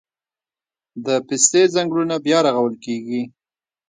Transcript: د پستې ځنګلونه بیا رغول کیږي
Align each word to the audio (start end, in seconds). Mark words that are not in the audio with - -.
د 1.05 1.07
پستې 1.27 1.61
ځنګلونه 1.75 2.15
بیا 2.25 2.39
رغول 2.47 2.75
کیږي 2.85 3.21